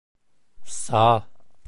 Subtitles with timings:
[0.67, 1.23] Sağa!